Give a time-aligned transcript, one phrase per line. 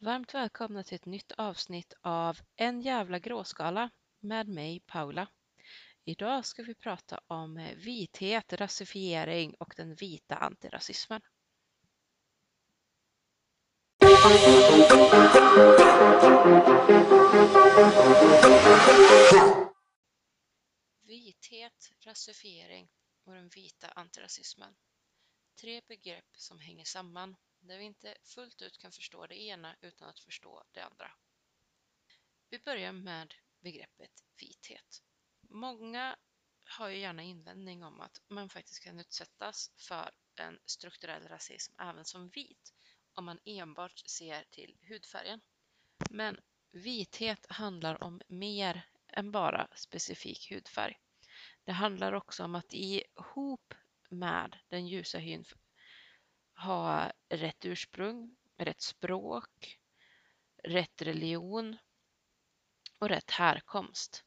[0.00, 5.28] Varmt välkomna till ett nytt avsnitt av En jävla gråskala med mig Paula.
[6.04, 11.20] Idag ska vi prata om eh, vithet, rasifiering och den vita antirasismen.
[21.02, 22.88] Vithet, rasifiering
[23.24, 24.76] och den vita antirasismen.
[25.60, 27.36] Tre begrepp som hänger samman
[27.68, 31.10] där vi inte fullt ut kan förstå det ena utan att förstå det andra.
[32.50, 35.02] Vi börjar med begreppet vithet.
[35.40, 36.16] Många
[36.64, 42.04] har ju gärna invändning om att man faktiskt kan utsättas för en strukturell rasism även
[42.04, 42.74] som vit
[43.14, 45.40] om man enbart ser till hudfärgen.
[46.08, 50.98] Men vithet handlar om mer än bara specifik hudfärg.
[51.64, 53.74] Det handlar också om att ihop
[54.08, 55.44] med den ljusa hyn
[56.58, 59.78] ha rätt ursprung, rätt språk,
[60.64, 61.76] rätt religion
[62.98, 64.24] och rätt härkomst.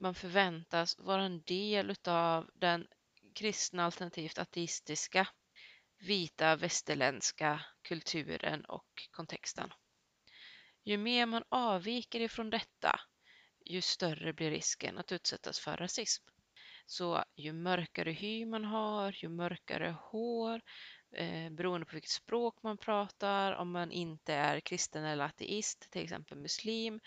[0.00, 2.86] Man förväntas vara en del av den
[3.34, 5.28] kristna alternativt ateistiska
[5.98, 9.72] vita västerländska kulturen och kontexten.
[10.84, 13.00] Ju mer man avviker ifrån detta,
[13.64, 16.24] ju större blir risken att utsättas för rasism.
[16.86, 20.60] Så ju mörkare hy man har, ju mörkare hår,
[21.12, 26.02] eh, beroende på vilket språk man pratar, om man inte är kristen eller ateist, till
[26.02, 27.00] exempel muslim,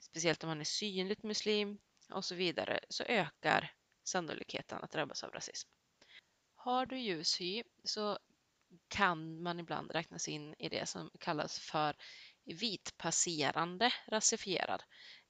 [0.00, 1.78] speciellt om man är synligt muslim
[2.12, 3.72] och så vidare, så ökar
[4.04, 5.68] sannolikheten att drabbas av rasism.
[6.54, 8.18] Har du ljus hy så
[8.88, 11.96] kan man ibland räknas in i det som kallas för
[12.44, 14.82] vitpasserande rasifierad.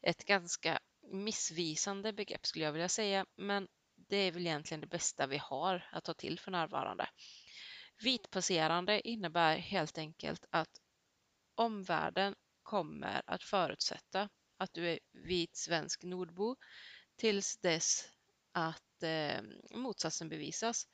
[0.03, 0.79] Ett ganska
[1.13, 5.89] missvisande begrepp skulle jag vilja säga, men det är väl egentligen det bästa vi har
[5.93, 7.09] att ta till för närvarande.
[8.03, 10.81] Vitpasserande innebär helt enkelt att
[11.55, 16.57] omvärlden kommer att förutsätta att du är vit svensk nordbo
[17.17, 18.09] tills dess
[18.53, 20.87] att eh, motsatsen bevisas.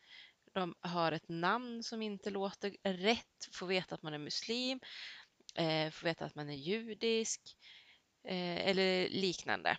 [0.53, 4.81] De har ett namn som inte låter rätt, får veta att man är muslim,
[5.55, 7.41] eh, får veta att man är judisk
[8.25, 9.79] eh, eller liknande.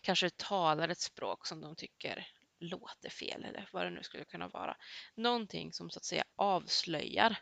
[0.00, 2.26] Kanske talar ett språk som de tycker
[2.64, 4.76] låter fel eller vad det nu skulle kunna vara.
[5.14, 7.38] Någonting som så att säga avslöjar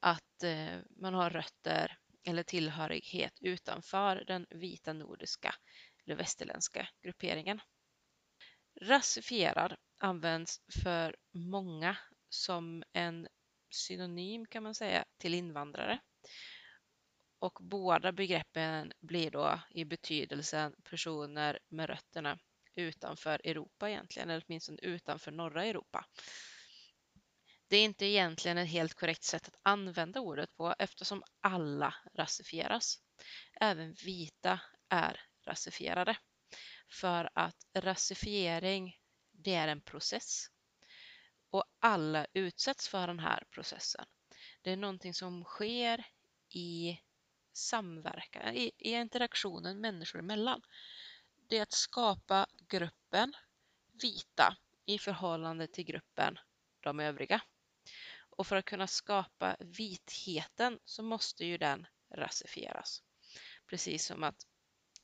[0.00, 5.54] att eh, man har rötter eller tillhörighet utanför den vita nordiska
[6.04, 7.60] eller västerländska grupperingen.
[8.80, 11.96] Rasifierad används för många
[12.28, 13.28] som en
[13.70, 15.98] synonym kan man säga till invandrare.
[17.38, 22.38] Och båda begreppen blir då i betydelsen personer med rötterna
[22.74, 26.06] utanför Europa egentligen, eller åtminstone utanför norra Europa.
[27.68, 32.98] Det är inte egentligen ett helt korrekt sätt att använda ordet på eftersom alla rasifieras.
[33.60, 36.16] Även vita är rasifierade.
[36.90, 38.96] För att rasifiering,
[39.30, 40.46] det är en process.
[41.50, 44.04] Och alla utsätts för den här processen.
[44.62, 46.04] Det är någonting som sker
[46.48, 46.98] i
[47.52, 50.62] samverkan, i, i interaktionen människor emellan
[51.52, 53.32] det är att skapa gruppen
[54.02, 56.38] vita i förhållande till gruppen
[56.80, 57.40] de övriga.
[58.30, 63.02] Och för att kunna skapa vitheten så måste ju den rasifieras.
[63.66, 64.46] Precis som att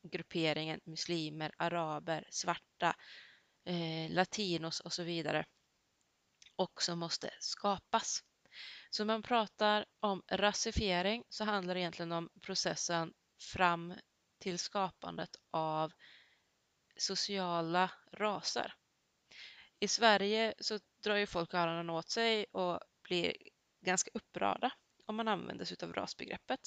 [0.02, 2.96] grupperingen muslimer, araber, svarta,
[3.64, 5.44] eh, latinos och så vidare
[6.56, 8.24] också måste skapas.
[8.90, 13.94] Så när man pratar om rasifiering så handlar det egentligen om processen fram
[14.38, 15.92] till skapandet av
[16.98, 18.74] sociala raser.
[19.80, 23.36] I Sverige så drar ju folk öronen åt sig och blir
[23.80, 24.70] ganska upprörda
[25.06, 26.60] om man använder sig av rasbegreppet.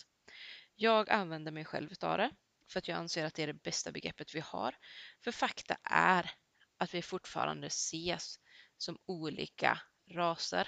[0.75, 2.31] Jag använder mig själv av det
[2.71, 4.75] för att jag anser att det är det bästa begreppet vi har.
[5.23, 6.31] För fakta är
[6.77, 8.39] att vi fortfarande ses
[8.77, 9.81] som olika
[10.11, 10.67] raser.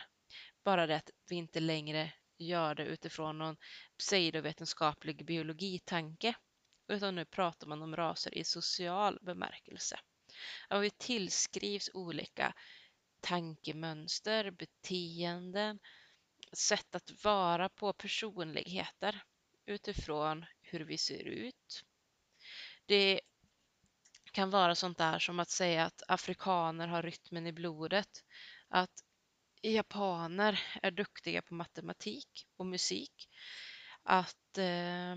[0.63, 3.57] Bara det att vi inte längre gör det utifrån någon
[3.97, 6.33] pseudovetenskaplig biologitanke
[6.88, 10.00] utan nu pratar man om raser i social bemärkelse.
[10.69, 12.53] Och vi tillskrivs olika
[13.19, 15.80] tankemönster, beteenden,
[16.53, 19.24] sätt att vara på personligheter
[19.65, 21.85] utifrån hur vi ser ut.
[22.85, 23.21] Det
[24.31, 28.24] kan vara sånt där som att säga att afrikaner har rytmen i blodet,
[28.68, 29.03] att
[29.62, 33.30] japaner är duktiga på matematik och musik,
[34.03, 35.15] att eh,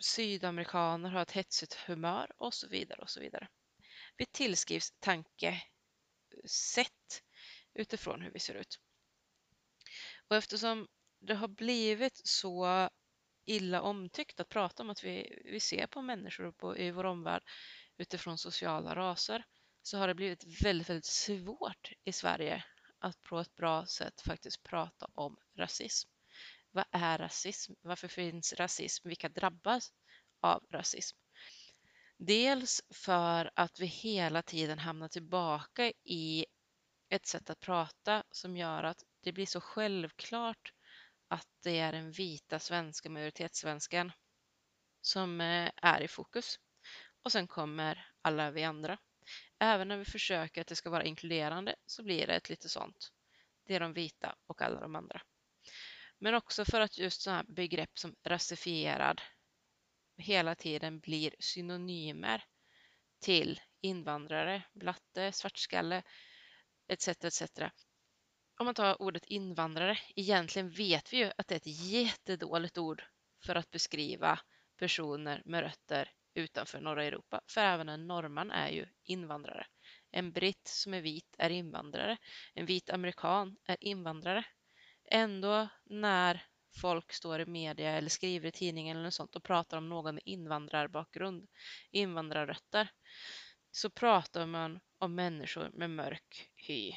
[0.00, 3.48] sydamerikaner har ett hetsigt humör och så vidare och så vidare.
[4.16, 5.62] Vi tillskrivs tankesätt
[6.80, 7.20] eh,
[7.74, 8.80] utifrån hur vi ser ut.
[10.28, 10.88] Och eftersom
[11.20, 12.88] det har blivit så
[13.44, 17.42] illa omtyckt att prata om att vi, vi ser på människor på, i vår omvärld
[17.96, 19.44] utifrån sociala raser
[19.82, 22.64] så har det blivit väldigt, väldigt svårt i Sverige
[22.98, 26.13] att på ett bra sätt faktiskt prata om rasism.
[26.74, 27.72] Vad är rasism?
[27.82, 29.08] Varför finns rasism?
[29.08, 29.92] Vilka drabbas
[30.40, 31.16] av rasism?
[32.18, 36.46] Dels för att vi hela tiden hamnar tillbaka i
[37.08, 40.72] ett sätt att prata som gör att det blir så självklart
[41.28, 44.12] att det är den vita svenska majoritetssvensken
[45.00, 46.58] som eh, är i fokus.
[47.22, 48.98] Och sen kommer alla vi andra.
[49.58, 53.12] Även när vi försöker att det ska vara inkluderande så blir det ett lite sånt.
[53.66, 55.22] Det är de vita och alla de andra.
[56.18, 59.20] Men också för att just sådana begrepp som rasifierad
[60.16, 62.44] hela tiden blir synonymer
[63.20, 66.02] till invandrare, blatte, svartskalle
[66.88, 67.08] etc.
[67.08, 67.42] etc.
[68.58, 73.04] Om man tar ordet invandrare, egentligen vet vi ju att det är ett jättedåligt ord
[73.44, 74.40] för att beskriva
[74.78, 79.66] personer med rötter utanför norra Europa, för även en norrman är ju invandrare.
[80.10, 82.16] En britt som är vit är invandrare.
[82.54, 84.44] En vit amerikan är invandrare.
[85.10, 86.46] Ändå när
[86.80, 90.14] folk står i media eller skriver i tidningen eller något sånt och pratar om någon
[90.14, 91.48] med invandrarbakgrund,
[91.90, 92.88] invandrarrötter,
[93.70, 96.92] så pratar man om människor med mörk hy,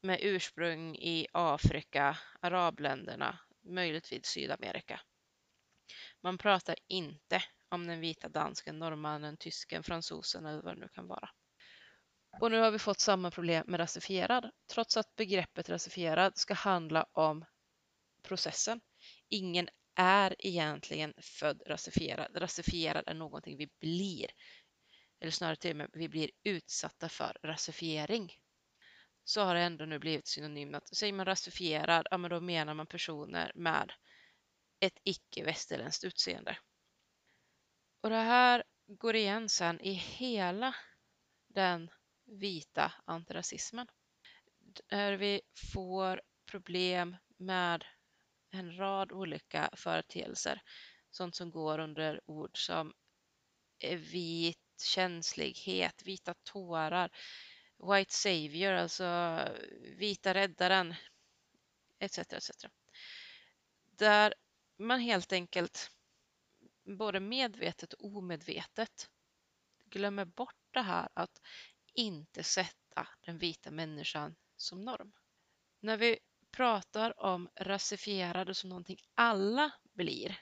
[0.00, 5.00] med ursprung i Afrika, arabländerna, möjligtvis Sydamerika.
[6.20, 11.06] Man pratar inte om den vita dansken, norrmannen, tysken, fransosen eller vad det nu kan
[11.06, 11.30] vara.
[12.40, 17.06] Och nu har vi fått samma problem med rasifierad, trots att begreppet rasifierad ska handla
[17.12, 17.44] om
[18.22, 18.80] processen.
[19.28, 22.30] Ingen är egentligen född rasifierad.
[22.34, 24.26] Rasifierad är någonting vi blir.
[25.20, 28.32] Eller snarare till och med vi blir utsatta för rasifiering.
[29.24, 30.96] Så har det ändå nu blivit synonymt.
[30.96, 33.92] Säger man rasifierad, ja men då menar man personer med
[34.80, 36.58] ett icke-västerländskt utseende.
[38.00, 40.74] Och det här går igen sen i hela
[41.48, 41.90] den
[42.32, 43.86] vita antirasismen.
[44.86, 45.40] Där vi
[45.72, 47.84] får problem med
[48.50, 50.62] en rad olika företeelser.
[51.10, 52.92] Sånt som går under ord som
[53.78, 57.10] eh, vit känslighet, vita tårar,
[57.78, 59.38] white savior, alltså
[59.80, 60.94] vita räddaren,
[61.98, 62.18] etc.
[62.18, 62.50] etc.
[63.90, 64.34] Där
[64.78, 65.90] man helt enkelt
[66.84, 69.10] både medvetet och omedvetet
[69.84, 71.40] glömmer bort det här att
[71.94, 75.12] inte sätta den vita människan som norm.
[75.80, 76.18] När vi
[76.50, 80.40] pratar om rasifierade som någonting alla blir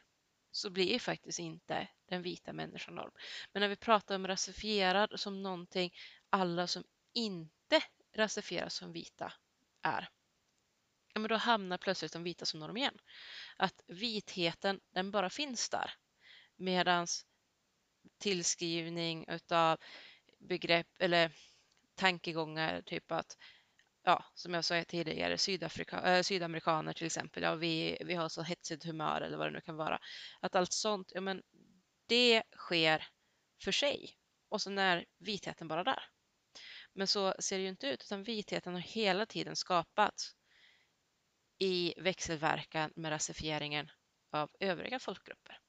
[0.51, 3.13] så blir faktiskt inte den vita människan norm.
[3.53, 5.95] Men när vi pratar om rasifierad som någonting
[6.31, 7.83] alla som inte
[8.17, 9.33] rasifieras som vita
[9.83, 10.09] är,
[11.15, 12.99] ja, men då hamnar plötsligt de vita som norm igen.
[13.57, 15.95] Att vitheten, den bara finns där.
[16.57, 17.07] Medan
[18.19, 19.79] tillskrivning utav
[20.41, 21.33] begrepp eller
[21.95, 23.37] tankegångar, typ att
[24.03, 28.43] ja, som jag sa tidigare, Sydafrika, äh, sydamerikaner till exempel, ja, vi, vi har så
[28.43, 29.99] hetsigt humör eller vad det nu kan vara.
[30.41, 31.43] Att allt sånt, ja men
[32.07, 33.09] det sker
[33.63, 34.17] för sig
[34.49, 36.05] och sen är vitheten bara där.
[36.93, 40.37] Men så ser det ju inte ut, utan vitheten har hela tiden skapats
[41.59, 43.91] i växelverkan med rasifieringen
[44.31, 45.61] av övriga folkgrupper.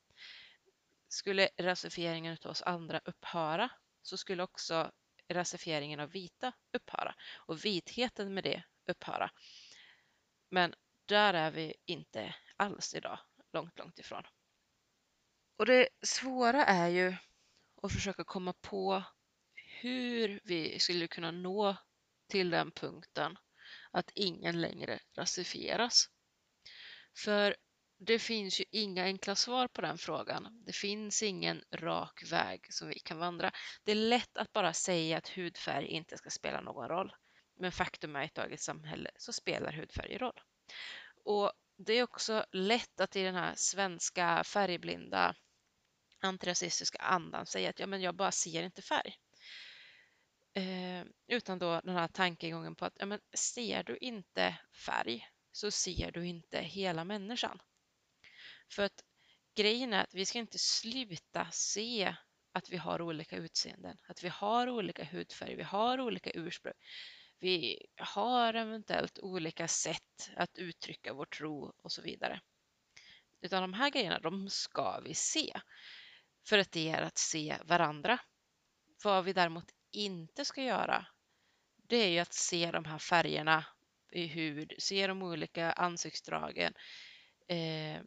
[1.08, 3.70] Skulle rasifieringen av oss andra upphöra
[4.02, 4.92] så skulle också
[5.30, 9.32] rasifieringen av vita upphöra och vitheten med det upphöra.
[10.50, 10.74] Men
[11.06, 13.20] där är vi inte alls idag,
[13.54, 14.24] långt, långt ifrån.
[15.58, 17.16] Och det svåra är ju
[17.82, 19.04] att försöka komma på
[19.54, 21.78] hur vi skulle kunna nå
[22.28, 23.38] till den punkten
[23.92, 26.10] att ingen längre rasifieras.
[27.18, 27.56] För
[28.04, 30.64] det finns ju inga enkla svar på den frågan.
[30.66, 33.52] Det finns ingen rak väg som vi kan vandra.
[33.84, 37.14] Det är lätt att bara säga att hudfärg inte ska spela någon roll.
[37.60, 40.42] Men faktum är att i dagens samhälle så spelar hudfärg roll.
[41.24, 45.36] Och det är också lätt att i den här svenska färgblinda
[46.20, 49.16] antirasistiska andan säga att ja, men jag bara ser inte färg.
[50.54, 55.72] Eh, utan då den här tankegången på att ja, men ser du inte färg så
[55.72, 57.62] ser du inte hela människan.
[58.72, 59.04] För att
[59.56, 62.16] grejen är att vi ska inte sluta se
[62.52, 66.74] att vi har olika utseenden, att vi har olika hudfärg, vi har olika ursprung.
[67.40, 72.42] Vi har eventuellt olika sätt att uttrycka vår tro och så vidare.
[73.42, 75.62] Utan de här grejerna, de ska vi se.
[76.48, 78.20] För att det är att se varandra.
[79.04, 81.06] Vad vi däremot inte ska göra,
[81.76, 83.66] det är ju att se de här färgerna
[84.12, 86.74] i hud, se de olika ansiktsdragen,
[87.48, 88.02] eh,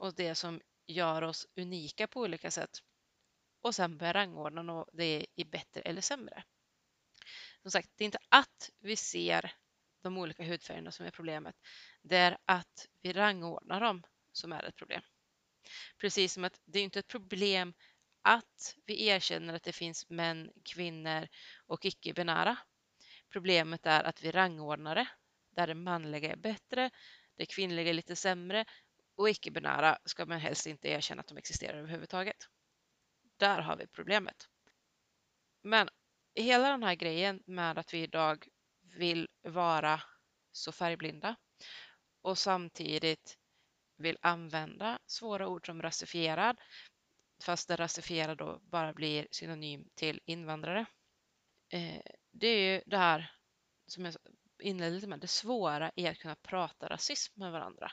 [0.00, 2.78] och det som gör oss unika på olika sätt
[3.60, 6.44] och sen börja rangordna det i bättre eller sämre.
[7.62, 9.54] Som sagt, det är inte att vi ser
[10.02, 11.56] de olika hudfärgerna som är problemet.
[12.02, 14.02] Det är att vi rangordnar dem
[14.32, 15.02] som är ett problem.
[15.98, 17.74] Precis som att det är inte ett problem
[18.22, 21.28] att vi erkänner att det finns män, kvinnor
[21.66, 22.56] och icke-binära.
[23.28, 25.08] Problemet är att vi rangordnar det,
[25.50, 26.90] där det manliga är bättre,
[27.36, 28.64] det kvinnliga är lite sämre
[29.20, 32.36] och icke-binära ska man helst inte erkänna att de existerar överhuvudtaget.
[33.36, 34.48] Där har vi problemet.
[35.62, 35.88] Men
[36.34, 38.48] hela den här grejen med att vi idag
[38.80, 40.02] vill vara
[40.52, 41.36] så färgblinda
[42.22, 43.38] och samtidigt
[43.96, 46.60] vill använda svåra ord som rasifierad
[47.42, 50.86] fast där rasifierad då bara blir synonym till invandrare.
[51.68, 53.32] Eh, det är ju det här
[53.86, 54.14] som jag
[54.62, 57.92] inledde lite med, det svåra i att kunna prata rasism med varandra.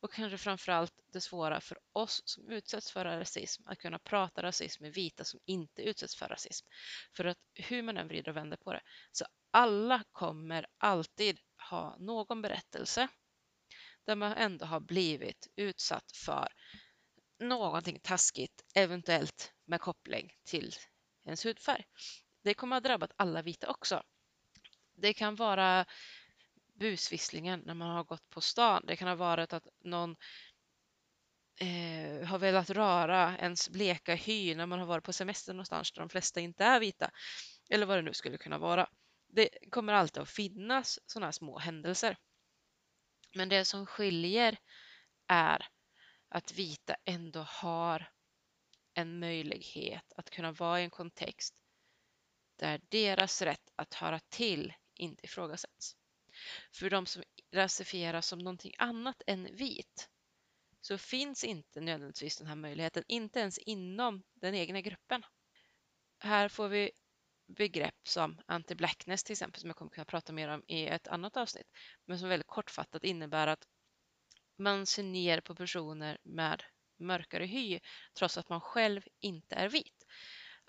[0.00, 4.82] Och kanske framförallt det svåra för oss som utsätts för rasism att kunna prata rasism
[4.82, 6.66] med vita som inte utsätts för rasism.
[7.16, 11.40] För att hur man än vrider och vänder på det, så alla kommer alltid
[11.70, 13.08] ha någon berättelse
[14.06, 16.48] där man ändå har blivit utsatt för
[17.38, 20.74] någonting taskigt, eventuellt med koppling till
[21.24, 21.84] ens hudfärg.
[22.44, 24.02] Det kommer ha drabbat alla vita också.
[24.94, 25.86] Det kan vara
[26.78, 28.84] busvisslingen när man har gått på stan.
[28.86, 30.16] Det kan ha varit att någon
[31.60, 36.00] eh, har velat röra ens bleka hy när man har varit på semester någonstans där
[36.00, 37.10] de flesta inte är vita.
[37.70, 38.88] Eller vad det nu skulle kunna vara.
[39.28, 42.16] Det kommer alltid att finnas sådana här små händelser.
[43.34, 44.58] Men det som skiljer
[45.26, 45.66] är
[46.28, 48.10] att vita ändå har
[48.94, 51.54] en möjlighet att kunna vara i en kontext
[52.56, 55.96] där deras rätt att höra till inte ifrågasätts.
[56.72, 60.08] För de som rasifieras som någonting annat än vit
[60.80, 65.22] så finns inte nödvändigtvis den här möjligheten, inte ens inom den egna gruppen.
[66.18, 66.90] Här får vi
[67.46, 71.36] begrepp som anti-blackness till exempel som jag kommer kunna prata mer om i ett annat
[71.36, 71.66] avsnitt,
[72.04, 73.66] men som väldigt kortfattat innebär att
[74.58, 76.62] man ser ner på personer med
[76.98, 77.80] mörkare hy
[78.18, 80.06] trots att man själv inte är vit.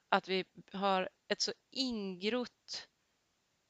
[0.10, 2.88] Att vi har ett så ingrott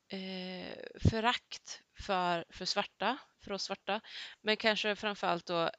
[0.10, 0.78] eh,
[1.10, 4.02] förakt för, för svarta, för oss svarta,
[4.42, 5.70] men kanske framförallt då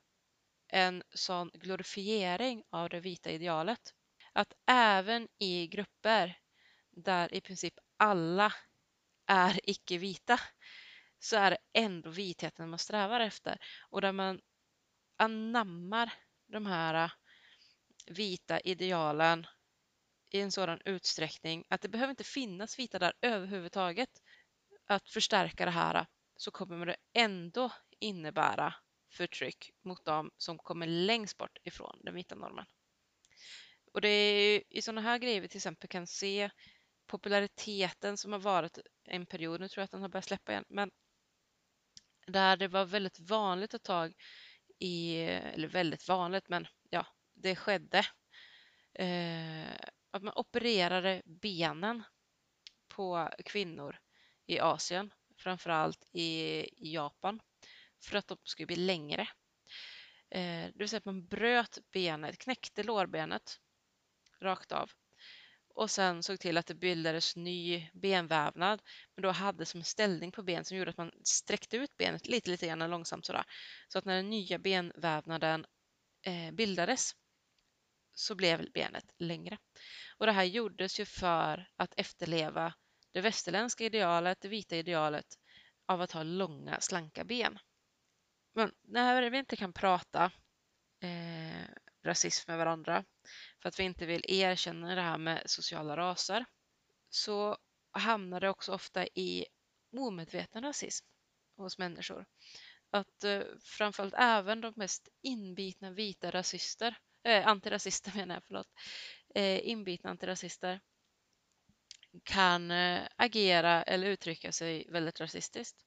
[0.69, 3.95] en sån glorifiering av det vita idealet.
[4.33, 6.39] Att även i grupper
[6.91, 8.53] där i princip alla
[9.27, 10.41] är icke-vita
[11.19, 13.59] så är det ändå vitheten man strävar efter
[13.91, 14.41] och där man
[15.17, 16.13] anammar
[16.47, 17.11] de här eh,
[18.07, 19.47] vita idealen
[20.35, 24.11] i en sådan utsträckning att det behöver inte finnas vita där överhuvudtaget.
[24.87, 26.07] Att förstärka det här
[26.37, 28.75] så kommer det ändå innebära
[29.13, 32.67] förtryck mot dem som kommer längst bort ifrån den vita normen.
[33.93, 36.51] Och det är i sådana här grejer vi till exempel kan se
[37.07, 40.65] populariteten som har varit en period, nu tror jag att den har börjat släppa igen,
[40.69, 40.91] men
[42.27, 44.15] där det var väldigt vanligt ett tag
[44.79, 47.99] i, eller väldigt vanligt, men ja, det skedde
[48.95, 49.75] eh,
[50.11, 52.03] att man opererade benen
[52.89, 53.99] på kvinnor
[54.47, 57.41] i Asien, framförallt i Japan,
[58.05, 59.23] för att de skulle bli längre.
[60.31, 63.61] Eh, det vill säga att man bröt benet, knäckte lårbenet
[64.41, 64.91] rakt av
[65.75, 68.83] och sen såg till att det bildades ny benvävnad
[69.15, 72.27] men då hade som en ställning på benet som gjorde att man sträckte ut benet
[72.27, 73.45] lite, lite grann långsamt sådär.
[73.89, 75.67] Så att när den nya benvävnaden
[76.23, 77.13] eh, bildades
[78.21, 79.59] så blev benet längre.
[80.17, 82.75] Och det här gjordes ju för att efterleva
[83.13, 85.27] det västerländska idealet, det vita idealet
[85.87, 87.59] av att ha långa slanka ben.
[88.55, 90.33] Men när vi inte kan prata
[91.03, 91.65] eh,
[92.05, 93.05] rasism med varandra
[93.63, 96.45] för att vi inte vill erkänna det här med sociala raser
[97.11, 97.57] så
[97.93, 99.47] hamnar det också ofta i
[99.97, 101.07] omedveten rasism
[101.57, 102.27] hos människor.
[102.91, 108.69] Att eh, framförallt även de mest inbitna vita rasister, eh, antirasister menar jag, förlåt,
[109.35, 110.81] eh, inbitna antirasister
[112.25, 115.85] kan eh, agera eller uttrycka sig väldigt rasistiskt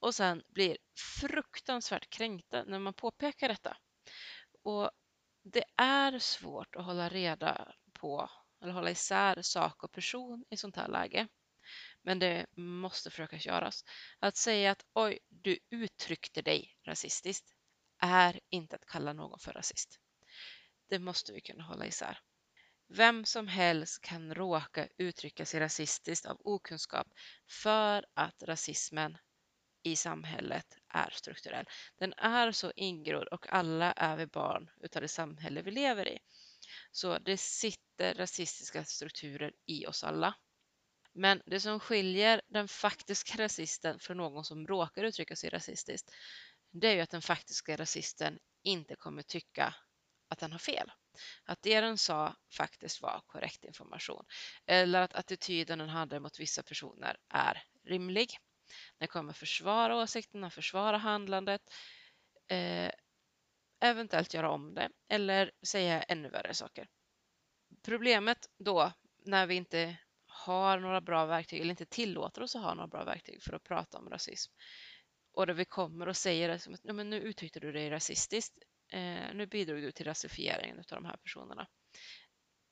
[0.00, 0.76] och sen blir
[1.20, 3.76] fruktansvärt kränkta när man påpekar detta.
[4.62, 4.90] Och
[5.42, 8.30] det är svårt att hålla reda på
[8.62, 11.28] eller hålla isär sak och person i sånt här läge.
[12.02, 13.84] Men det måste försöka göras.
[14.18, 17.54] Att säga att oj, du uttryckte dig rasistiskt
[17.98, 19.98] är inte att kalla någon för rasist.
[20.88, 22.18] Det måste vi kunna hålla isär.
[22.88, 27.06] Vem som helst kan råka uttrycka sig rasistiskt av okunskap
[27.48, 29.18] för att rasismen
[29.82, 31.66] i samhället är strukturell.
[31.98, 36.18] Den är så ingrodd och alla är vi barn utav det samhälle vi lever i.
[36.90, 40.34] Så det sitter rasistiska strukturer i oss alla.
[41.12, 46.10] Men det som skiljer den faktiska rasisten från någon som råkar uttrycka sig rasistiskt,
[46.70, 49.74] det är ju att den faktiska rasisten inte kommer tycka
[50.28, 50.92] att den har fel.
[51.44, 54.24] Att det den sa faktiskt var korrekt information.
[54.66, 58.38] Eller att attityden den hade mot vissa personer är rimlig.
[58.98, 61.62] Den kommer försvara åsikterna, försvara handlandet,
[62.48, 62.90] eh,
[63.80, 66.88] eventuellt göra om det eller säga ännu värre saker.
[67.82, 68.92] Problemet då
[69.24, 73.04] när vi inte har några bra verktyg eller inte tillåter oss att ha några bra
[73.04, 74.52] verktyg för att prata om rasism
[75.38, 78.58] och där vi kommer och säger att men nu uttryckte du dig rasistiskt,
[78.88, 81.68] eh, nu bidrog du till rasifieringen av de här personerna.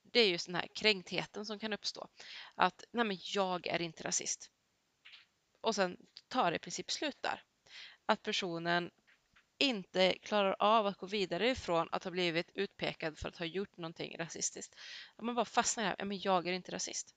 [0.02, 2.08] Det är just den här kränktheten som kan uppstå.
[2.54, 4.50] Att nej men jag är inte rasist.
[5.60, 5.96] Och sen
[6.28, 7.42] tar det i princip slut där.
[8.06, 8.90] Att personen
[9.58, 13.76] inte klarar av att gå vidare ifrån att ha blivit utpekad för att ha gjort
[13.76, 14.74] någonting rasistiskt.
[15.16, 17.14] Att Man bara fastnar här, men jag är inte rasist.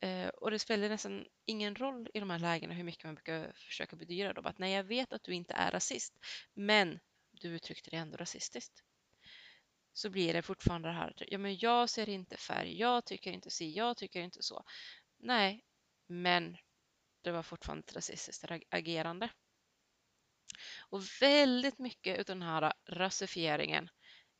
[0.00, 3.52] Eh, och det spelar nästan ingen roll i de här lägena hur mycket man brukar
[3.54, 6.14] försöka bedyra dem att nej, jag vet att du inte är rasist,
[6.54, 7.00] men
[7.40, 8.82] du uttryckte dig ändå rasistiskt.
[9.92, 13.50] Så blir det fortfarande det här, ja men jag ser inte färg, jag tycker inte
[13.50, 14.64] si, jag tycker inte så.
[15.18, 15.64] Nej,
[16.06, 16.56] men
[17.22, 19.30] det var fortfarande ett rasistiskt agerande.
[20.78, 23.88] Och väldigt mycket av den här rasifieringen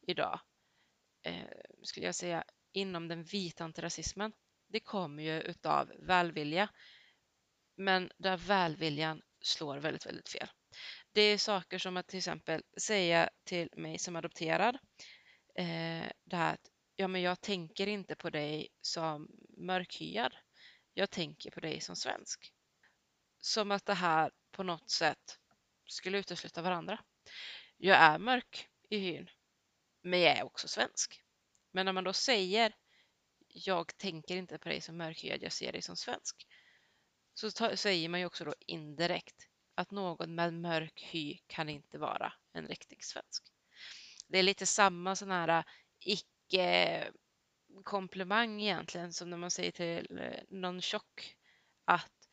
[0.06, 0.40] idag,
[1.22, 1.48] eh,
[1.82, 4.32] skulle jag säga, inom den vita antirasismen,
[4.68, 6.68] det kommer ju utav välvilja.
[7.76, 10.48] Men där välviljan slår väldigt, väldigt fel.
[11.14, 14.78] Det är saker som att till exempel säga till mig som adopterad,
[15.54, 20.36] eh, det här att ja, men jag tänker inte på dig som mörkhyad.
[20.94, 22.52] Jag tänker på dig som svensk.
[23.40, 25.38] Som att det här på något sätt
[25.86, 27.04] skulle utesluta varandra.
[27.76, 29.30] Jag är mörk i hyn,
[30.02, 31.22] men jag är också svensk.
[31.72, 32.74] Men när man då säger
[33.48, 36.46] jag tänker inte på dig som mörkhyad, jag ser dig som svensk.
[37.34, 42.32] Så säger man ju också då indirekt att någon med mörk hy kan inte vara
[42.52, 43.42] en riktig svensk.
[44.28, 45.64] Det är lite samma sån här äh,
[46.00, 51.36] icke-komplimang egentligen som när man säger till eh, någon tjock
[51.84, 52.28] att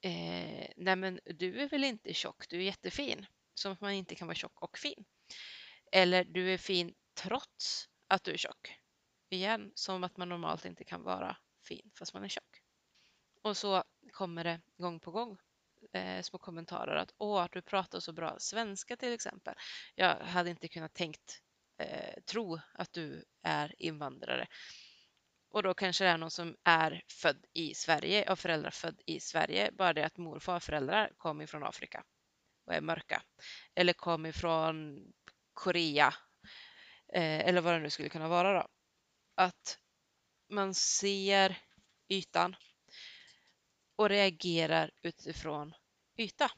[0.00, 3.26] eh, nej men du är väl inte tjock, du är jättefin.
[3.54, 5.04] Som att man inte kan vara tjock och fin.
[5.92, 8.80] Eller du är fin trots att du är tjock
[9.28, 12.62] igen som att man normalt inte kan vara fin fast man är tjock.
[13.42, 15.38] Och så kommer det gång på gång
[15.96, 19.54] eh, små kommentarer att åh, du pratar så bra svenska till exempel.
[19.94, 21.40] Jag hade inte kunnat tänkt
[21.78, 24.46] eh, tro att du är invandrare.
[25.50, 29.20] Och då kanske det är någon som är född i Sverige och föräldrar född i
[29.20, 29.70] Sverige.
[29.72, 32.04] Bara det att mor och farföräldrar kom ifrån Afrika
[32.66, 33.22] och är mörka.
[33.74, 35.06] Eller kom ifrån
[35.52, 36.14] Korea.
[37.12, 38.68] Eh, eller vad det nu skulle kunna vara då
[39.36, 39.78] att
[40.48, 41.58] man ser
[42.08, 42.56] ytan
[43.96, 45.74] och reagerar utifrån
[46.16, 46.50] yta.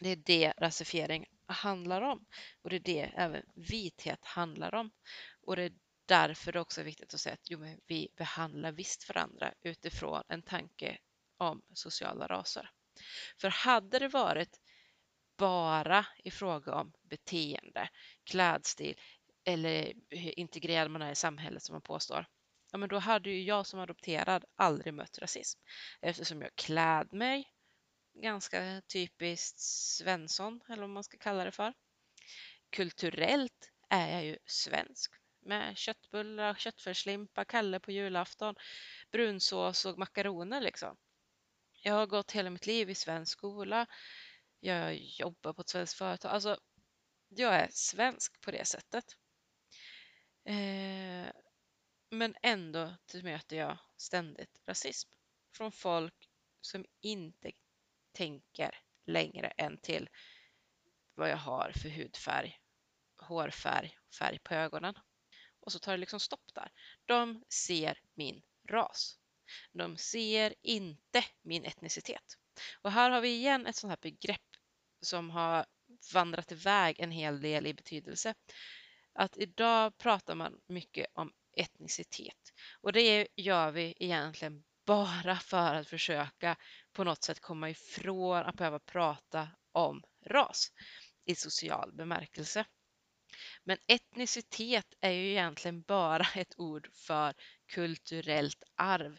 [0.00, 2.26] Det är det rasifiering handlar om
[2.62, 4.90] och det är det även vithet handlar om.
[5.40, 5.72] Och det är
[6.06, 10.22] därför det också är viktigt att säga att jo, men vi behandlar visst varandra utifrån
[10.28, 10.98] en tanke
[11.36, 12.70] om sociala raser.
[13.40, 14.60] För hade det varit
[15.36, 17.88] bara i fråga om beteende,
[18.24, 19.00] klädstil,
[19.44, 22.26] eller hur integrerad man är i samhället som man påstår,
[22.72, 25.60] ja men då hade ju jag som adopterad aldrig mött rasism
[26.00, 27.52] eftersom jag kläd mig
[28.22, 31.74] ganska typiskt Svensson eller vad man ska kalla det för.
[32.70, 38.54] Kulturellt är jag ju svensk med köttbullar, köttfärslimpa, Kalle på julafton,
[39.10, 40.96] brunsås och makaroner liksom.
[41.82, 43.86] Jag har gått hela mitt liv i svensk skola.
[44.60, 46.30] Jag jobbar på ett svenskt företag.
[46.30, 46.58] Alltså,
[47.28, 49.04] jag är svensk på det sättet.
[50.44, 51.32] Eh,
[52.10, 55.10] men ändå möter jag ständigt rasism
[55.56, 56.28] från folk
[56.60, 57.52] som inte
[58.12, 60.08] tänker längre än till
[61.14, 62.58] vad jag har för hudfärg,
[63.16, 64.94] hårfärg, färg på ögonen.
[65.60, 66.72] Och så tar det liksom stopp där.
[67.06, 69.18] De ser min ras.
[69.72, 72.38] De ser inte min etnicitet.
[72.82, 74.56] Och här har vi igen ett sånt här begrepp
[75.00, 75.66] som har
[76.12, 78.34] vandrat iväg en hel del i betydelse
[79.12, 85.88] att idag pratar man mycket om etnicitet och det gör vi egentligen bara för att
[85.88, 86.56] försöka
[86.98, 90.72] på något sätt komma ifrån att behöva prata om ras
[91.24, 92.64] i social bemärkelse.
[93.64, 97.34] Men etnicitet är ju egentligen bara ett ord för
[97.66, 99.18] kulturellt arv.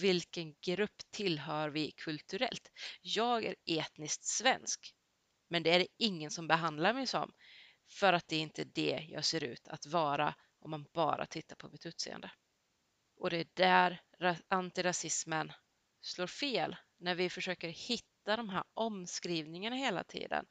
[0.00, 2.70] Vilken grupp tillhör vi kulturellt?
[3.00, 4.94] Jag är etniskt svensk,
[5.48, 7.32] men det är det ingen som behandlar mig som
[7.90, 11.56] för att det är inte det jag ser ut att vara om man bara tittar
[11.56, 12.30] på mitt utseende.
[13.16, 14.00] Och det är där
[14.48, 15.52] antirasismen
[16.00, 20.46] slår fel när vi försöker hitta de här omskrivningarna hela tiden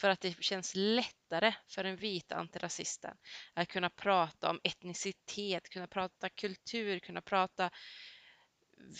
[0.00, 3.16] för att det känns lättare för den vita antirasisten
[3.54, 7.70] att kunna prata om etnicitet, kunna prata kultur, kunna prata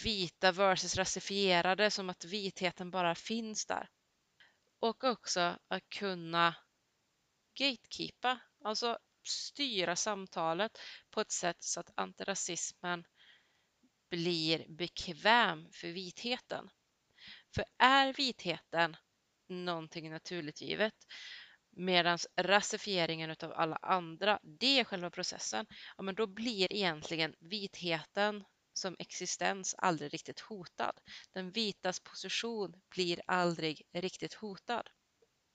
[0.04, 3.90] vita versus rasifierade som att vitheten bara finns där.
[4.80, 6.54] Och också att kunna
[7.54, 10.78] gatekeepa, alltså styra samtalet
[11.10, 13.04] på ett sätt så att antirasismen
[14.10, 16.70] blir bekväm för vitheten.
[17.56, 18.96] För är vitheten
[19.48, 20.94] någonting naturligt givet
[21.70, 25.66] medan rasifieringen av alla andra, det är själva processen,
[25.96, 31.00] ja, men då blir egentligen vitheten som existens aldrig riktigt hotad.
[31.32, 34.90] Den vitas position blir aldrig riktigt hotad.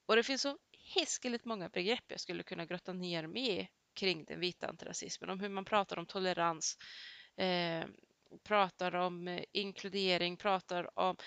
[0.05, 4.25] Och det finns så hiskeligt många begrepp jag skulle kunna grotta ner mig i kring
[4.25, 6.77] den vita antirasismen, om hur man pratar om tolerans,
[7.37, 7.85] eh,
[8.43, 11.17] pratar om eh, inkludering, pratar om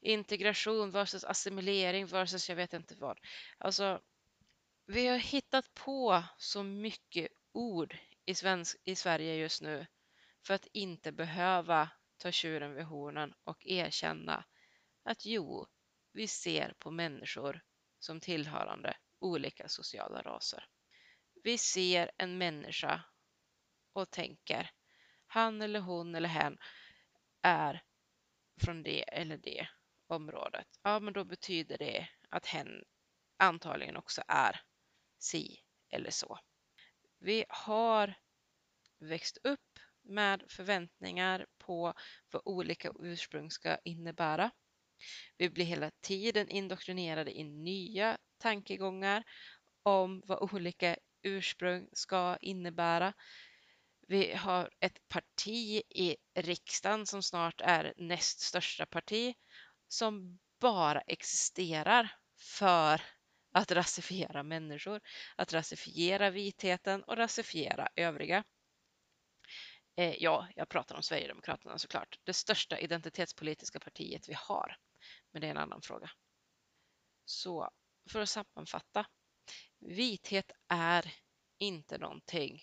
[0.00, 3.20] integration versus assimilering versus jag vet inte vad.
[3.58, 4.00] Alltså,
[4.86, 9.86] vi har hittat på så mycket ord i, svensk, i Sverige just nu
[10.46, 14.44] för att inte behöva ta tjuren vid hornen och erkänna
[15.02, 15.66] att jo,
[16.12, 17.60] vi ser på människor
[17.98, 20.68] som tillhörande olika sociala raser.
[21.42, 23.04] Vi ser en människa
[23.92, 24.70] och tänker
[25.26, 26.58] han eller hon eller hen
[27.42, 27.82] är
[28.60, 29.68] från det eller det
[30.10, 30.66] området.
[30.82, 32.84] Ja, men då betyder det att hen
[33.36, 34.60] antagligen också är
[35.18, 36.38] si eller så.
[37.18, 38.14] Vi har
[38.98, 41.94] växt upp med förväntningar på
[42.30, 44.50] vad olika ursprung ska innebära.
[45.36, 49.24] Vi blir hela tiden indoktrinerade i nya tankegångar
[49.82, 53.12] om vad olika ursprung ska innebära.
[54.08, 59.34] Vi har ett parti i riksdagen som snart är näst största parti
[59.88, 63.02] som bara existerar för
[63.52, 65.00] att rasifiera människor,
[65.36, 68.44] att rasifiera vitheten och rasifiera övriga.
[69.96, 74.76] Eh, ja, jag pratar om Sverigedemokraterna såklart, det största identitetspolitiska partiet vi har.
[75.32, 76.10] Men det är en annan fråga.
[77.24, 77.70] Så
[78.10, 79.06] för att sammanfatta.
[79.78, 81.14] Vithet är
[81.58, 82.62] inte någonting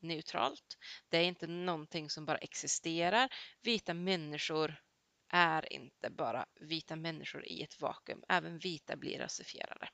[0.00, 0.76] neutralt.
[1.08, 3.28] Det är inte någonting som bara existerar.
[3.62, 4.82] Vita människor
[5.28, 8.22] är inte bara vita människor i ett vakuum.
[8.28, 9.88] Även vita blir rasifierade.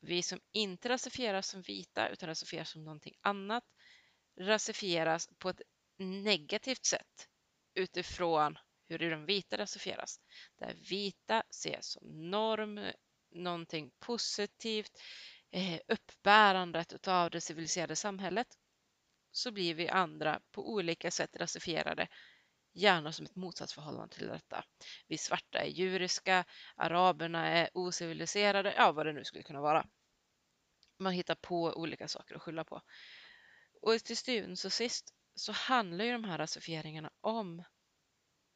[0.00, 3.64] Vi som inte rasifieras som vita utan rasifieras som någonting annat
[4.40, 5.62] rasifieras på ett
[5.98, 7.28] negativt sätt
[7.74, 10.20] utifrån hur de vita rasifieras.
[10.58, 12.80] Där vita ses som norm,
[13.30, 15.02] någonting positivt,
[15.50, 18.48] eh, uppbärandet av det civiliserade samhället
[19.30, 22.08] så blir vi andra på olika sätt rasifierade
[22.74, 24.64] gärna som ett motsatsförhållande till detta.
[25.06, 26.44] Vi svarta är djuriska,
[26.76, 29.86] araberna är ociviliserade, ja vad det nu skulle kunna vara.
[30.98, 32.82] Man hittar på olika saker att skylla på.
[33.82, 37.64] Och till syvende och sist så handlar ju de här rasifieringarna om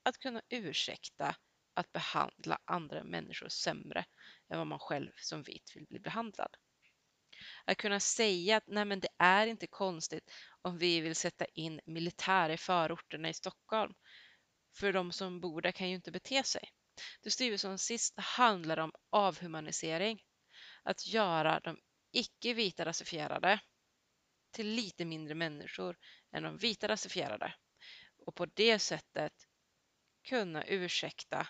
[0.03, 1.37] att kunna ursäkta
[1.75, 4.05] att behandla andra människor sämre
[4.51, 6.57] än vad man själv som vit vill bli behandlad.
[7.65, 10.31] Att kunna säga att nej men det är inte konstigt
[10.63, 13.95] om vi vill sätta in militär i förorterna i Stockholm.
[14.79, 16.73] För de som bor där kan ju inte bete sig.
[17.23, 20.23] Det styr som sist handlar om avhumanisering.
[20.83, 21.79] Att göra de
[22.13, 23.61] icke-vita rasifierade
[24.51, 25.99] till lite mindre människor
[26.33, 27.55] än de vita rasifierade.
[28.27, 29.33] Och på det sättet
[30.23, 31.49] kunna ursäkta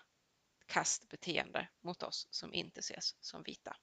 [0.67, 3.77] kastbeteende mot oss som inte ses som vita.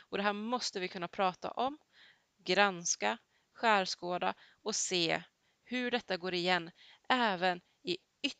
[0.00, 1.78] Och det här måste vi kunna prata om,
[2.38, 3.18] granska,
[3.52, 5.22] skärskåda och se
[5.64, 6.70] hur detta går igen
[7.08, 7.60] även
[8.22, 8.32] i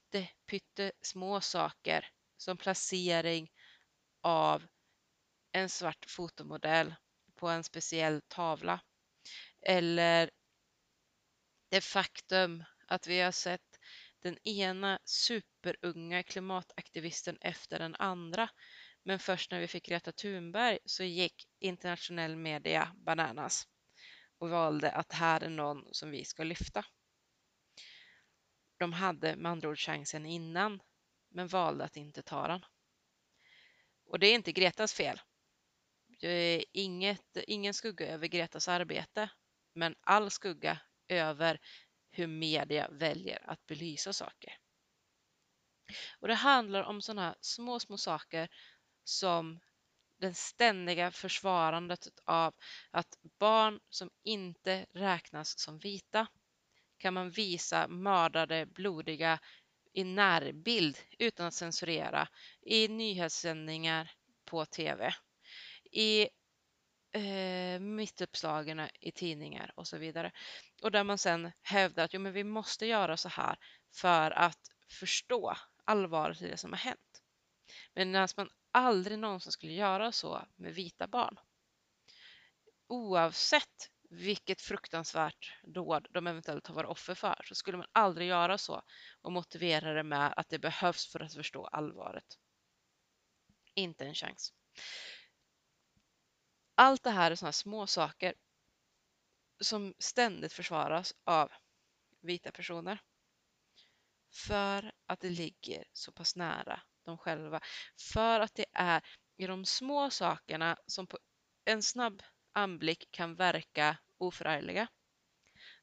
[1.03, 3.51] små saker som placering
[4.23, 4.67] av
[5.53, 6.95] en svart fotomodell
[7.35, 8.81] på en speciell tavla.
[9.63, 10.31] Eller
[11.71, 13.79] det faktum att vi har sett
[14.23, 18.49] den ena superunga klimataktivisten efter den andra.
[19.03, 23.69] Men först när vi fick Greta Thunberg så gick internationell media bananas
[24.39, 26.85] och valde att här är någon som vi ska lyfta.
[28.79, 30.81] De hade med andra ord chansen innan
[31.29, 32.65] men valde att inte ta den.
[34.05, 35.21] Och det är inte Gretas fel.
[36.73, 39.31] inget, ingen skugga över Gretas arbete,
[39.73, 41.61] men all skugga över
[42.11, 44.59] hur media väljer att belysa saker.
[46.21, 48.49] Och det handlar om sådana små, små saker
[49.05, 49.61] som
[50.19, 52.55] det ständiga försvarandet av
[52.91, 56.27] att barn som inte räknas som vita
[56.99, 59.39] kan man visa mördade, blodiga
[59.93, 62.29] i närbild utan att censurera
[62.63, 64.11] i nyhetssändningar
[64.45, 65.15] på tv,
[65.93, 66.29] i
[67.13, 70.33] eh, mittuppslagen i tidningar och så vidare.
[70.83, 73.57] Och där man sen hävdar att jo, men vi måste göra så här
[73.93, 77.23] för att förstå allvaret i det som har hänt.
[77.95, 81.39] Men man aldrig någonsin skulle göra så med vita barn.
[82.87, 88.59] Oavsett vilket fruktansvärt dåd de eventuellt har varit offer för så skulle man aldrig göra
[88.59, 88.83] så
[89.21, 92.39] och motivera det med att det behövs för att förstå allvaret.
[93.75, 94.53] Inte en chans.
[96.75, 98.35] Allt det här är sådana små saker
[99.61, 101.53] som ständigt försvaras av
[102.21, 103.01] vita personer.
[104.33, 107.61] För att det ligger så pass nära dem själva.
[108.13, 109.03] För att det är
[109.37, 111.19] i de små sakerna som på
[111.65, 112.23] en snabb
[112.59, 114.89] anblick kan verka oförargliga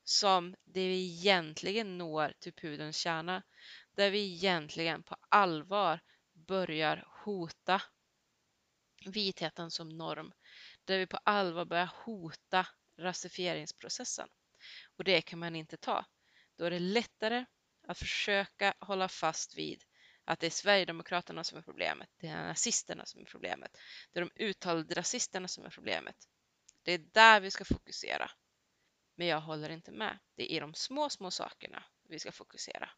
[0.04, 3.44] som det vi egentligen når till pudelns kärna.
[3.96, 6.00] Där vi egentligen på allvar
[6.34, 7.82] börjar hota
[9.06, 10.34] vitheten som norm.
[10.86, 14.30] Där vi på allvar börjar hota rasifieringsprocessen.
[14.98, 16.06] Och det kan man inte ta.
[16.56, 17.46] Då är det lättare
[17.88, 19.84] att försöka hålla fast vid
[20.24, 23.78] att det är Sverigedemokraterna som är problemet, det är nazisterna som är problemet,
[24.12, 26.16] det är de uttalade rasisterna som är problemet.
[26.86, 28.32] Det är där vi ska fokusera.
[29.16, 30.20] Men jag håller inte med.
[30.36, 32.90] Det är i de små, små sakerna vi ska fokusera.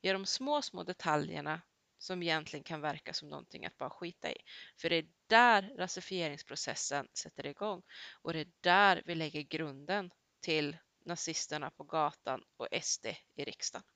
[0.00, 1.62] I de små, små detaljerna
[1.98, 4.36] som egentligen kan verka som någonting att bara skita i.
[4.80, 7.82] För det är där rasifieringsprocessen sätter igång
[8.22, 13.86] och det är där vi lägger grunden till nazisterna på gatan och SD i riksdagen.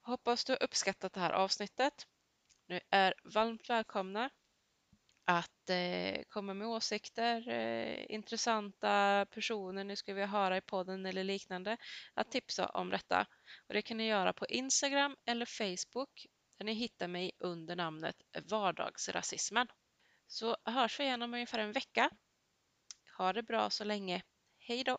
[0.00, 2.06] Hoppas du har uppskattat det här avsnittet.
[2.66, 4.30] Ni är varmt välkomna
[5.24, 11.24] att eh, komma med åsikter, eh, intressanta personer ni skulle vilja höra i podden eller
[11.24, 11.76] liknande,
[12.14, 13.26] att tipsa om detta.
[13.68, 16.26] Och det kan ni göra på Instagram eller Facebook
[16.58, 18.16] där ni hittar mig under namnet
[18.50, 19.66] Vardagsrasismen.
[20.26, 22.10] Så hörs vi igen om ungefär en vecka.
[23.18, 24.22] Ha det bra så länge.
[24.58, 24.98] Hej då!